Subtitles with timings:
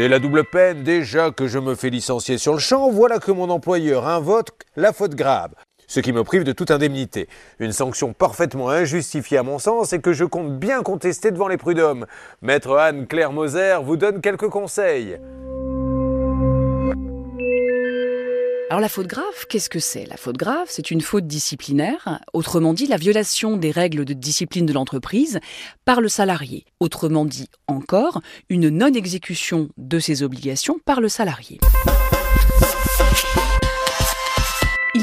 [0.00, 0.82] C'est la double peine.
[0.82, 4.94] Déjà que je me fais licencier sur le champ, voilà que mon employeur invoque la
[4.94, 5.50] faute grave.
[5.88, 7.28] Ce qui me prive de toute indemnité.
[7.58, 11.58] Une sanction parfaitement injustifiée à mon sens et que je compte bien contester devant les
[11.58, 12.06] prud'hommes.
[12.40, 15.18] Maître Anne-Claire Moser vous donne quelques conseils.
[18.70, 20.06] Alors la faute grave, qu'est-ce que c'est?
[20.06, 24.64] La faute grave, c'est une faute disciplinaire, autrement dit la violation des règles de discipline
[24.64, 25.40] de l'entreprise
[25.84, 26.64] par le salarié.
[26.78, 31.58] Autrement dit encore, une non-exécution de ses obligations par le salarié.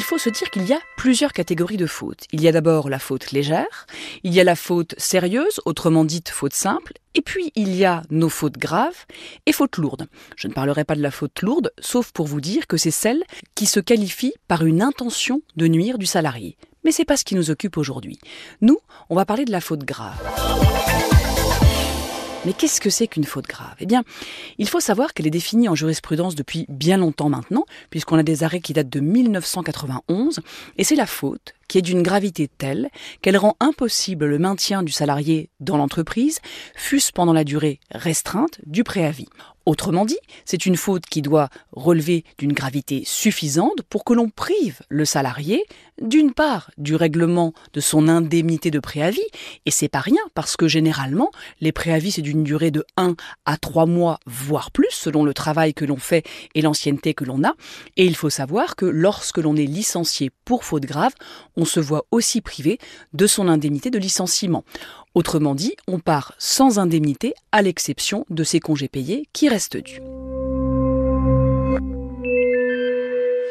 [0.08, 2.28] Il faut se dire qu'il y a plusieurs catégories de fautes.
[2.32, 3.88] Il y a d'abord la faute légère,
[4.24, 8.04] il y a la faute sérieuse, autrement dite faute simple, et puis il y a
[8.10, 9.06] nos fautes graves
[9.46, 10.08] et fautes lourdes.
[10.38, 13.22] Je ne parlerai pas de la faute lourde, sauf pour vous dire que c'est celle
[13.54, 16.56] qui se qualifie par une intention de nuire du salarié.
[16.86, 18.18] Mais c'est pas ce qui nous occupe aujourd'hui.
[18.62, 20.16] Nous, on va parler de la faute grave.
[22.48, 23.76] Mais qu'est-ce que c'est qu'une faute grave?
[23.82, 24.06] Eh bien,
[24.58, 28.46] il faut savoir qu'elle est définie en jurisprudence depuis bien longtemps maintenant, puisqu'on a des
[28.46, 30.40] arrêts qui datent de 1991,
[30.78, 32.90] et c'est la faute qui est d'une gravité telle
[33.22, 36.40] qu'elle rend impossible le maintien du salarié dans l'entreprise,
[36.76, 39.30] fût-ce pendant la durée restreinte du préavis.
[39.68, 44.80] Autrement dit, c'est une faute qui doit relever d'une gravité suffisante pour que l'on prive
[44.88, 45.66] le salarié,
[46.02, 49.28] d'une part, du règlement de son indemnité de préavis,
[49.66, 53.16] et c'est pas rien, parce que généralement, les préavis c'est d'une durée de 1
[53.46, 57.44] à 3 mois, voire plus, selon le travail que l'on fait et l'ancienneté que l'on
[57.44, 57.54] a,
[57.98, 61.14] et il faut savoir que lorsque l'on est licencié pour faute grave,
[61.58, 62.80] on se voit aussi privé
[63.14, 64.64] de son indemnité de licenciement.
[65.16, 70.00] Autrement dit, on part sans indemnité à l'exception de ses congés payés qui restent dus.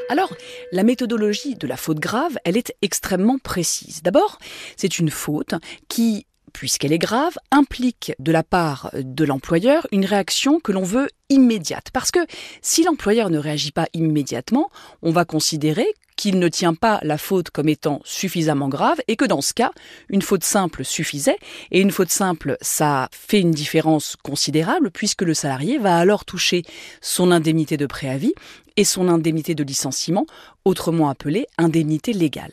[0.08, 0.32] Alors,
[0.70, 4.02] la méthodologie de la faute grave, elle est extrêmement précise.
[4.02, 4.38] D'abord,
[4.76, 5.54] c'est une faute
[5.88, 11.08] qui puisqu'elle est grave, implique de la part de l'employeur une réaction que l'on veut
[11.28, 11.90] immédiate.
[11.92, 12.20] Parce que
[12.62, 14.70] si l'employeur ne réagit pas immédiatement,
[15.02, 19.24] on va considérer qu'il ne tient pas la faute comme étant suffisamment grave et que
[19.24, 19.70] dans ce cas,
[20.08, 21.38] une faute simple suffisait.
[21.70, 26.62] Et une faute simple, ça fait une différence considérable puisque le salarié va alors toucher
[27.00, 28.34] son indemnité de préavis
[28.76, 30.26] et son indemnité de licenciement,
[30.64, 32.52] autrement appelée indemnité légale.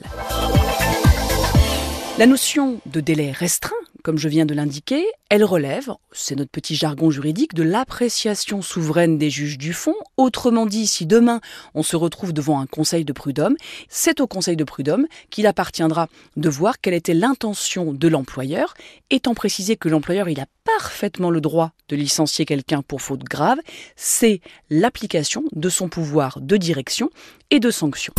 [2.18, 6.76] La notion de délai restreint comme je viens de l'indiquer, elle relève, c'est notre petit
[6.76, 9.96] jargon juridique, de l'appréciation souveraine des juges du fond.
[10.18, 11.40] Autrement dit, si demain
[11.74, 13.56] on se retrouve devant un conseil de prud'homme,
[13.88, 18.74] c'est au conseil de prud'homme qu'il appartiendra de voir quelle était l'intention de l'employeur,
[19.10, 23.60] étant précisé que l'employeur il a parfaitement le droit de licencier quelqu'un pour faute grave,
[23.96, 27.10] c'est l'application de son pouvoir de direction
[27.52, 28.14] et de sanction.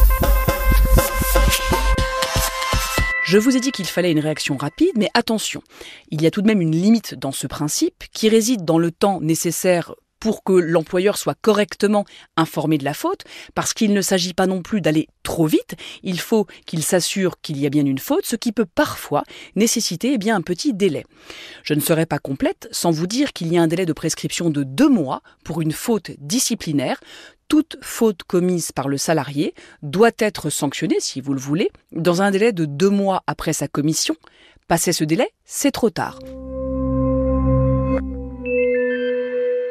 [3.24, 5.62] Je vous ai dit qu'il fallait une réaction rapide, mais attention,
[6.10, 8.90] il y a tout de même une limite dans ce principe qui réside dans le
[8.90, 12.06] temps nécessaire pour que l'employeur soit correctement
[12.38, 13.24] informé de la faute,
[13.54, 17.60] parce qu'il ne s'agit pas non plus d'aller trop vite, il faut qu'il s'assure qu'il
[17.60, 19.24] y a bien une faute, ce qui peut parfois
[19.54, 21.04] nécessiter eh bien, un petit délai.
[21.62, 24.48] Je ne serai pas complète sans vous dire qu'il y a un délai de prescription
[24.48, 27.00] de deux mois pour une faute disciplinaire,
[27.48, 29.52] toute faute commise par le salarié
[29.82, 33.68] doit être sanctionnée, si vous le voulez, dans un délai de deux mois après sa
[33.68, 34.16] commission.
[34.68, 36.18] Passer ce délai, c'est trop tard.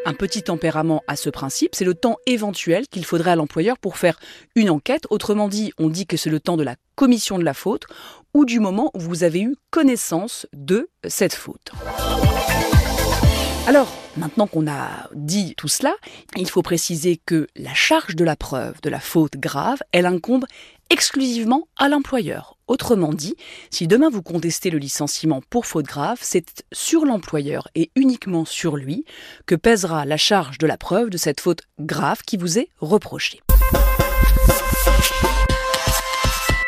[0.06, 3.98] Un petit tempérament à ce principe, c'est le temps éventuel qu'il faudrait à l'employeur pour
[3.98, 4.20] faire
[4.56, 5.08] une enquête.
[5.10, 7.86] Autrement dit, on dit que c'est le temps de la commission de la faute
[8.34, 11.72] ou du moment où vous avez eu connaissance de cette faute.
[13.66, 15.96] Alors, maintenant qu'on a dit tout cela,
[16.36, 20.46] il faut préciser que la charge de la preuve de la faute grave, elle incombe
[20.90, 22.58] exclusivement à l'employeur.
[22.68, 23.36] Autrement dit,
[23.70, 28.78] si demain vous contestez le licenciement pour faute grave, c'est sur l'employeur et uniquement sur
[28.78, 29.06] lui
[29.46, 33.42] que pèsera la charge de la preuve de cette faute grave qui vous est reprochée.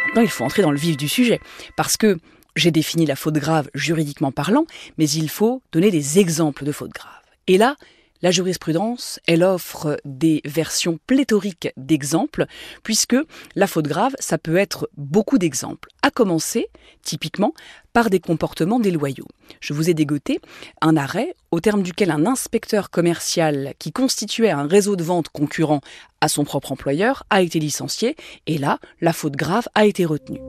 [0.08, 1.40] Maintenant, il faut entrer dans le vif du sujet,
[1.76, 2.18] parce que
[2.56, 4.66] j'ai défini la faute grave juridiquement parlant,
[4.98, 7.12] mais il faut donner des exemples de fautes graves.
[7.48, 7.76] Et là,
[8.25, 12.48] la jurisprudence, elle offre des versions pléthoriques d'exemples,
[12.81, 13.16] puisque
[13.54, 15.89] la faute grave, ça peut être beaucoup d'exemples.
[16.01, 16.66] À commencer,
[17.04, 17.54] typiquement,
[17.94, 19.27] par des comportements déloyaux.
[19.60, 20.39] Je vous ai dégoté
[20.81, 25.81] un arrêt au terme duquel un inspecteur commercial qui constituait un réseau de vente concurrent
[26.19, 28.16] à son propre employeur a été licencié
[28.48, 30.42] et là, la faute grave a été retenue.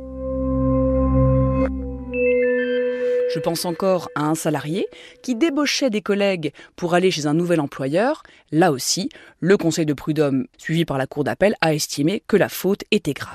[3.28, 4.86] Je pense encore à un salarié
[5.22, 8.22] qui débauchait des collègues pour aller chez un nouvel employeur.
[8.52, 9.08] Là aussi,
[9.40, 13.14] le Conseil de prud'homme, suivi par la Cour d'appel, a estimé que la faute était
[13.14, 13.34] grave.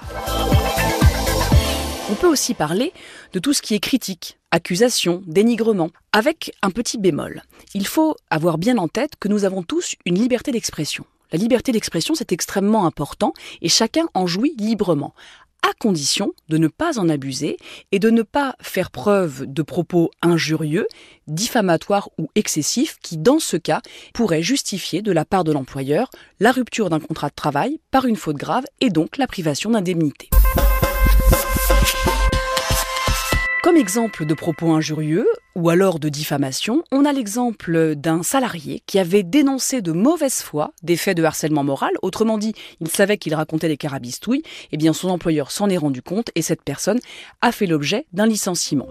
[2.10, 2.94] On peut aussi parler
[3.34, 7.44] de tout ce qui est critique, accusation, dénigrement, avec un petit bémol.
[7.74, 11.06] Il faut avoir bien en tête que nous avons tous une liberté d'expression.
[11.32, 15.14] La liberté d'expression, c'est extrêmement important et chacun en jouit librement
[15.68, 17.58] à condition de ne pas en abuser
[17.92, 20.88] et de ne pas faire preuve de propos injurieux,
[21.28, 23.82] diffamatoires ou excessifs qui, dans ce cas,
[24.14, 26.10] pourraient justifier de la part de l'employeur
[26.40, 30.30] la rupture d'un contrat de travail par une faute grave et donc la privation d'indemnité.
[33.64, 38.98] Comme exemple de propos injurieux ou alors de diffamation, on a l'exemple d'un salarié qui
[38.98, 41.92] avait dénoncé de mauvaise foi des faits de harcèlement moral.
[42.02, 44.42] Autrement dit, il savait qu'il racontait des carabistouilles.
[44.72, 47.00] Eh bien, son employeur s'en est rendu compte et cette personne
[47.42, 48.88] a fait l'objet d'un licenciement.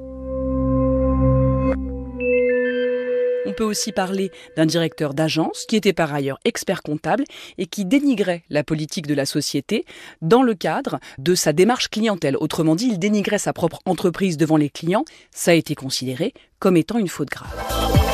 [3.60, 7.24] Peut aussi parler d'un directeur d'agence qui était par ailleurs expert comptable
[7.58, 9.84] et qui dénigrait la politique de la société
[10.22, 12.38] dans le cadre de sa démarche clientèle.
[12.40, 15.04] Autrement dit, il dénigrait sa propre entreprise devant les clients.
[15.30, 18.09] Ça a été considéré comme étant une faute grave.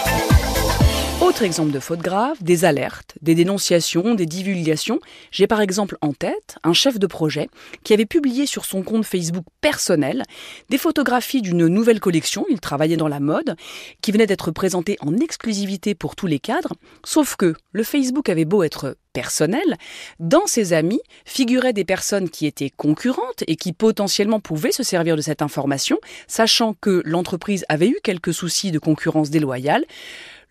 [1.37, 5.01] Autre exemple de faute grave, des alertes, des dénonciations, des divulgations.
[5.31, 7.51] J'ai par exemple en tête un chef de projet
[7.85, 10.23] qui avait publié sur son compte Facebook personnel
[10.71, 13.55] des photographies d'une nouvelle collection, il travaillait dans la mode,
[14.01, 16.73] qui venait d'être présentée en exclusivité pour tous les cadres,
[17.05, 19.77] sauf que le Facebook avait beau être personnel,
[20.21, 25.17] dans ses amis figuraient des personnes qui étaient concurrentes et qui potentiellement pouvaient se servir
[25.17, 25.99] de cette information,
[26.29, 29.85] sachant que l'entreprise avait eu quelques soucis de concurrence déloyale.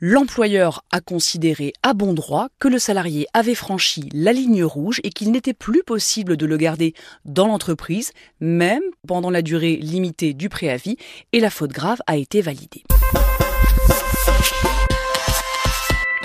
[0.01, 5.09] L'employeur a considéré à bon droit que le salarié avait franchi la ligne rouge et
[5.09, 6.93] qu'il n'était plus possible de le garder
[7.23, 8.11] dans l'entreprise,
[8.41, 10.97] même pendant la durée limitée du préavis,
[11.31, 12.83] et la faute grave a été validée.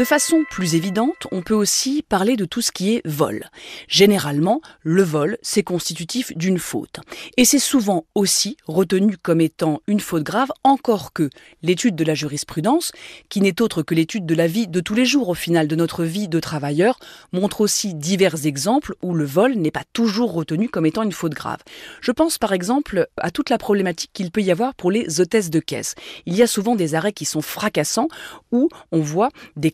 [0.00, 3.44] De façon plus évidente, on peut aussi parler de tout ce qui est vol.
[3.87, 7.00] Généralement, le vol, c'est constitutif d'une faute.
[7.37, 11.29] Et c'est souvent aussi retenu comme étant une faute grave, encore que
[11.62, 12.93] l'étude de la jurisprudence,
[13.29, 15.76] qui n'est autre que l'étude de la vie de tous les jours au final de
[15.76, 16.99] notre vie de travailleur,
[17.32, 21.35] montre aussi divers exemples où le vol n'est pas toujours retenu comme étant une faute
[21.35, 21.61] grave.
[22.00, 25.50] Je pense par exemple à toute la problématique qu'il peut y avoir pour les hôtesses
[25.50, 25.94] de caisse.
[26.25, 28.08] Il y a souvent des arrêts qui sont fracassants
[28.50, 29.70] où on voit des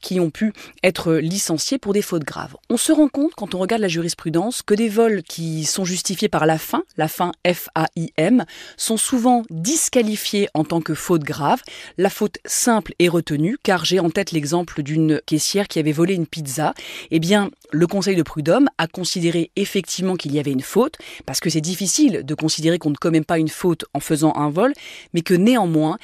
[0.00, 0.52] qui ont pu
[0.84, 2.56] être licenciés pour des fautes graves.
[2.70, 6.28] On se rend compte quand on regarde la jurisprudence que des vols qui sont justifiés
[6.28, 8.44] par la fin, la fin F-A-I-M,
[8.76, 11.62] sont souvent disqualifiés en tant que faute grave.
[11.98, 16.14] La faute simple est retenue car j'ai en tête l'exemple d'une caissière qui avait volé
[16.14, 16.72] une pizza.
[17.10, 21.40] Eh bien, le Conseil de prud'homme a considéré effectivement qu'il y avait une faute parce
[21.40, 24.72] que c'est difficile de considérer qu'on ne commet pas une faute en faisant un vol,
[25.14, 25.98] mais que néanmoins,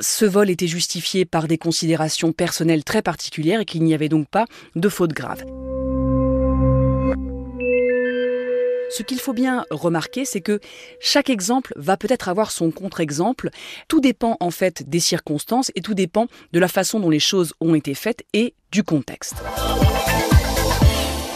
[0.00, 4.28] ce vol était justifié par des considérations personnelles très particulière et qu'il n'y avait donc
[4.28, 5.44] pas de faute grave.
[8.92, 10.60] Ce qu'il faut bien remarquer, c'est que
[11.00, 13.48] chaque exemple va peut-être avoir son contre-exemple.
[13.88, 17.54] Tout dépend en fait des circonstances et tout dépend de la façon dont les choses
[17.62, 19.36] ont été faites et du contexte.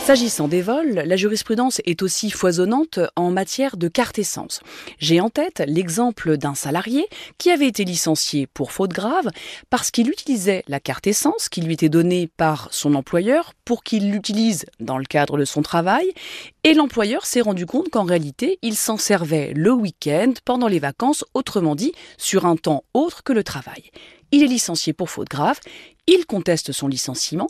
[0.06, 4.61] S'agissant des vols, la jurisprudence est aussi foisonnante en matière de carte essence.
[5.00, 7.08] J'ai en tête l'exemple d'un salarié
[7.39, 9.29] qui avait été licencié pour faute grave
[9.69, 14.13] parce qu'il utilisait la carte essence qui lui était donnée par son employeur pour qu'il
[14.13, 16.13] l'utilise dans le cadre de son travail
[16.67, 21.25] et l'employeur s'est rendu compte qu'en réalité, il s'en servait le week-end, pendant les vacances,
[21.32, 23.93] autrement dit, sur un temps autre que le travail.
[24.32, 25.61] Il est licencié pour faute grave,
[26.08, 27.46] il conteste son licenciement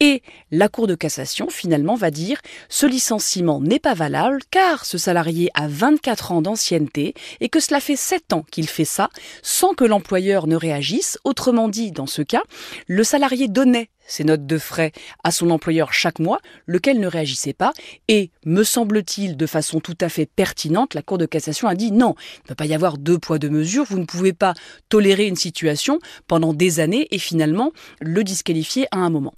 [0.00, 0.20] et
[0.50, 5.48] la Cour de cassation finalement va dire ce licenciement n'est pas valable car ce salarié
[5.54, 9.10] a 24 ans d'ancienneté et que cela fait 7 ans qu'il fait ça
[9.42, 11.18] sans que l'employeur ne réagisse.
[11.22, 12.42] Autrement dit, dans ce cas,
[12.88, 14.92] le salarié donnait ses notes de frais
[15.24, 17.72] à son employeur chaque mois, lequel ne réagissait pas,
[18.08, 21.92] et, me semble-t-il, de façon tout à fait pertinente, la Cour de cassation a dit
[21.92, 24.54] non, il ne peut pas y avoir deux poids, deux mesures, vous ne pouvez pas
[24.88, 29.34] tolérer une situation pendant des années et finalement le disqualifier à un moment.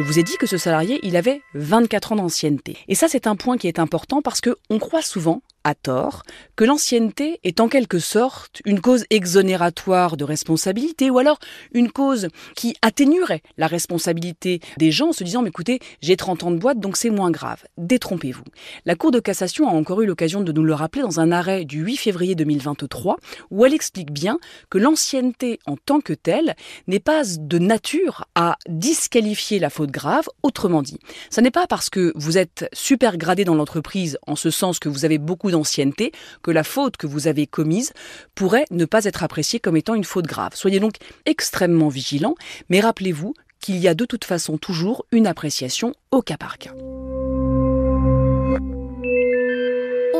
[0.00, 2.78] Je vous ai dit que ce salarié, il avait 24 ans d'ancienneté.
[2.88, 6.22] Et ça, c'est un point qui est important parce qu'on croit souvent à tort,
[6.56, 11.38] que l'ancienneté est en quelque sorte une cause exonératoire de responsabilité ou alors
[11.72, 16.44] une cause qui atténuerait la responsabilité des gens en se disant mais écoutez, j'ai 30
[16.44, 17.64] ans de boîte donc c'est moins grave.
[17.78, 18.44] Détrompez-vous.
[18.84, 21.64] La Cour de cassation a encore eu l'occasion de nous le rappeler dans un arrêt
[21.64, 23.16] du 8 février 2023
[23.50, 24.38] où elle explique bien
[24.70, 26.54] que l'ancienneté en tant que telle
[26.86, 30.98] n'est pas de nature à disqualifier la faute grave, autrement dit.
[31.30, 34.88] Ce n'est pas parce que vous êtes super gradé dans l'entreprise en ce sens que
[34.88, 37.92] vous avez beaucoup d'ancienneté que la faute que vous avez commise
[38.34, 40.52] pourrait ne pas être appréciée comme étant une faute grave.
[40.54, 40.94] Soyez donc
[41.26, 42.34] extrêmement vigilant,
[42.68, 46.72] mais rappelez-vous qu'il y a de toute façon toujours une appréciation au cas par cas.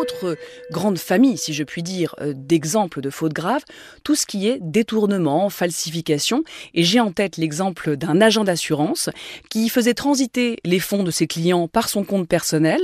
[0.01, 0.37] Autre
[0.71, 3.65] grande famille, si je puis dire, euh, d'exemples de fautes graves,
[4.05, 6.43] tout ce qui est détournement, falsification.
[6.75, 9.11] Et j'ai en tête l'exemple d'un agent d'assurance
[9.51, 12.81] qui faisait transiter les fonds de ses clients par son compte personnel.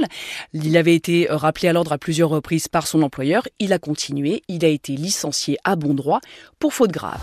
[0.53, 3.49] Il avait été rappelé à l'ordre à plusieurs reprises par son employeur.
[3.59, 4.43] Il a continué.
[4.49, 6.21] Il a été licencié à bon droit
[6.59, 7.21] pour faute grave.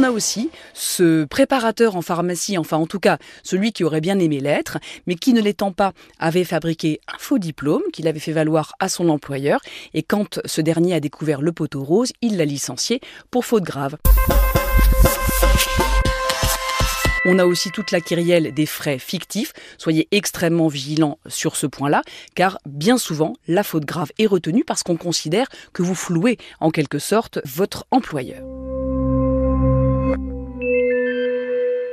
[0.00, 4.18] On a aussi ce préparateur en pharmacie, enfin en tout cas celui qui aurait bien
[4.18, 8.32] aimé l'être, mais qui ne l'étant pas avait fabriqué un faux diplôme qu'il avait fait
[8.32, 9.60] valoir à son employeur
[9.92, 13.98] et quand ce dernier a découvert le poteau rose, il l'a licencié pour faute grave.
[17.26, 19.52] On a aussi toute la kyrielle des frais fictifs.
[19.76, 22.00] Soyez extrêmement vigilants sur ce point-là,
[22.34, 26.70] car bien souvent, la faute grave est retenue parce qu'on considère que vous flouez en
[26.70, 28.42] quelque sorte votre employeur.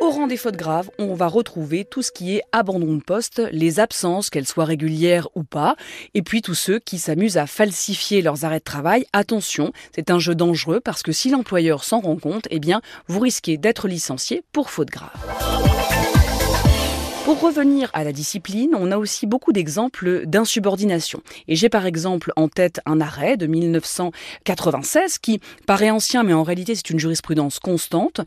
[0.07, 3.41] Au rang des fautes graves, on va retrouver tout ce qui est abandon de poste,
[3.51, 5.75] les absences, qu'elles soient régulières ou pas,
[6.13, 9.05] et puis tous ceux qui s'amusent à falsifier leurs arrêts de travail.
[9.11, 13.19] Attention, c'est un jeu dangereux parce que si l'employeur s'en rend compte, eh bien, vous
[13.19, 15.11] risquez d'être licencié pour faute grave.
[17.27, 21.21] Pour revenir à la discipline, on a aussi beaucoup d'exemples d'insubordination.
[21.49, 26.43] Et j'ai par exemple en tête un arrêt de 1996 qui paraît ancien, mais en
[26.43, 28.21] réalité c'est une jurisprudence constante,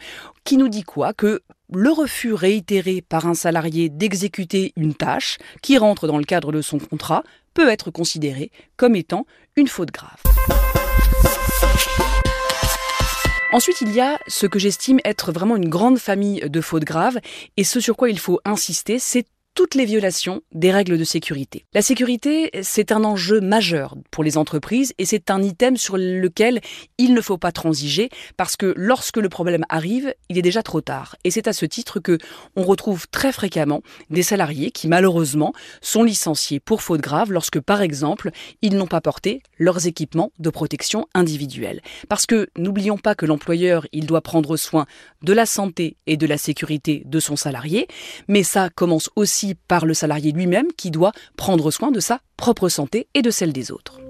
[0.45, 1.15] qui nous dit quoi?
[1.15, 1.41] Que
[1.73, 6.61] le refus réitéré par un salarié d'exécuter une tâche qui rentre dans le cadre de
[6.61, 7.23] son contrat
[7.55, 9.25] peut être considéré comme étant
[9.57, 10.19] une faute grave.
[13.53, 17.19] Ensuite, il y a ce que j'estime être vraiment une grande famille de fautes graves,
[17.57, 21.65] et ce sur quoi il faut insister, c'est toutes les violations des règles de sécurité.
[21.75, 26.61] La sécurité, c'est un enjeu majeur pour les entreprises et c'est un item sur lequel
[26.99, 30.81] il ne faut pas transiger parce que lorsque le problème arrive, il est déjà trop
[30.81, 31.17] tard.
[31.25, 32.19] Et c'est à ce titre que
[32.57, 37.83] on retrouve très fréquemment des salariés qui malheureusement sont licenciés pour faute grave lorsque par
[37.83, 38.31] exemple,
[38.63, 41.81] ils n'ont pas porté leurs équipements de protection individuelle.
[42.09, 44.87] Parce que n'oublions pas que l'employeur, il doit prendre soin
[45.23, 47.89] de la santé et de la sécurité de son salarié,
[48.29, 52.69] mais ça commence aussi par le salarié lui-même qui doit prendre soin de sa propre
[52.69, 54.01] santé et de celle des autres.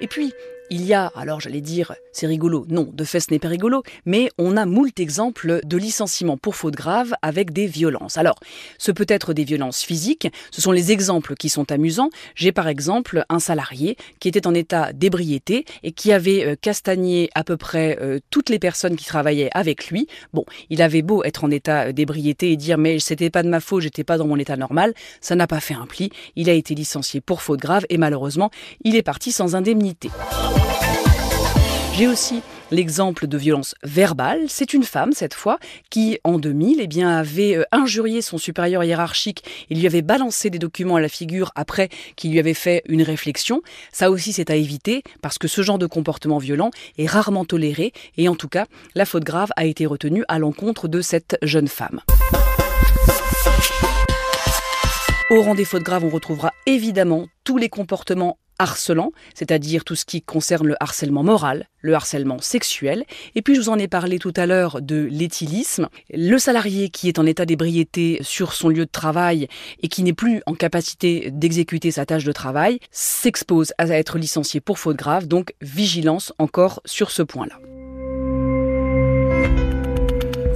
[0.00, 0.32] Et puis,
[0.70, 3.82] il y a, alors j'allais dire, c'est rigolo, non, de fait ce n'est pas rigolo,
[4.04, 8.16] mais on a moult exemples de licenciements pour faute grave avec des violences.
[8.16, 8.36] Alors,
[8.78, 12.10] ce peut être des violences physiques, ce sont les exemples qui sont amusants.
[12.34, 17.30] J'ai par exemple un salarié qui était en état d'ébriété et qui avait euh, castagné
[17.34, 20.08] à peu près euh, toutes les personnes qui travaillaient avec lui.
[20.32, 23.60] Bon, il avait beau être en état d'ébriété et dire mais c'était pas de ma
[23.60, 26.10] faute, j'étais pas dans mon état normal, ça n'a pas fait un pli.
[26.34, 28.50] Il a été licencié pour faute grave et malheureusement,
[28.84, 30.10] il est parti sans indemnité.
[31.96, 34.44] J'ai aussi l'exemple de violence verbale.
[34.48, 38.84] C'est une femme, cette fois, qui, en 2000, eh bien, avait euh, injurié son supérieur
[38.84, 42.82] hiérarchique et lui avait balancé des documents à la figure après qu'il lui avait fait
[42.86, 43.62] une réflexion.
[43.92, 47.94] Ça aussi, c'est à éviter parce que ce genre de comportement violent est rarement toléré
[48.18, 51.68] et en tout cas, la faute grave a été retenue à l'encontre de cette jeune
[51.68, 52.02] femme.
[55.30, 60.04] Au rang des fautes graves, on retrouvera évidemment tous les comportements harcelant, c'est-à-dire tout ce
[60.04, 63.04] qui concerne le harcèlement moral, le harcèlement sexuel.
[63.34, 65.88] Et puis je vous en ai parlé tout à l'heure de l'éthylisme.
[66.12, 69.48] Le salarié qui est en état d'ébriété sur son lieu de travail
[69.82, 74.60] et qui n'est plus en capacité d'exécuter sa tâche de travail s'expose à être licencié
[74.60, 77.58] pour faute grave, donc vigilance encore sur ce point-là.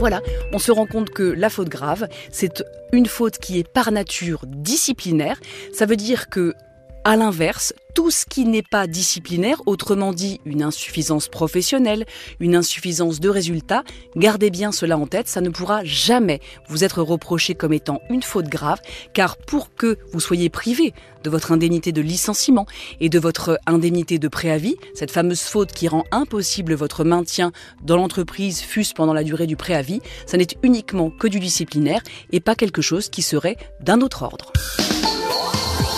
[0.00, 0.22] Voilà,
[0.54, 4.46] on se rend compte que la faute grave, c'est une faute qui est par nature
[4.46, 5.38] disciplinaire.
[5.74, 6.54] Ça veut dire que
[7.02, 12.04] À l'inverse, tout ce qui n'est pas disciplinaire, autrement dit une insuffisance professionnelle,
[12.40, 13.84] une insuffisance de résultats,
[14.16, 18.22] gardez bien cela en tête, ça ne pourra jamais vous être reproché comme étant une
[18.22, 18.82] faute grave,
[19.14, 20.92] car pour que vous soyez privé
[21.24, 22.66] de votre indemnité de licenciement
[23.00, 27.50] et de votre indemnité de préavis, cette fameuse faute qui rend impossible votre maintien
[27.82, 32.40] dans l'entreprise, fût-ce pendant la durée du préavis, ça n'est uniquement que du disciplinaire et
[32.40, 34.52] pas quelque chose qui serait d'un autre ordre.